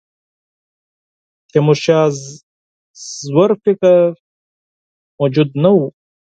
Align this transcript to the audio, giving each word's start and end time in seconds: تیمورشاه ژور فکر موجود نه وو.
تیمورشاه 1.51 2.07
ژور 3.31 3.51
فکر 3.63 3.91
موجود 5.19 5.49
نه 5.63 5.69
وو. 5.75 5.85